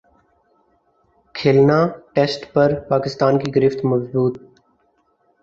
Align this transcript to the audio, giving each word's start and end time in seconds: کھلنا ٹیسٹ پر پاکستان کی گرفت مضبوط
کھلنا 1.35 1.77
ٹیسٹ 2.13 2.41
پر 2.53 2.69
پاکستان 2.89 3.33
کی 3.39 3.55
گرفت 3.55 3.79
مضبوط 3.85 4.33